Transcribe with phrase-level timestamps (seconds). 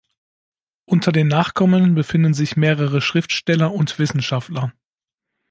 [0.89, 4.73] Unter den Nachkommen befinden sich mehrere Schriftsteller und Wissenschaftler.